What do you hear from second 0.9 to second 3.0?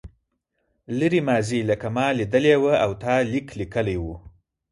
لرې ماضي لکه ما لیدلې وه او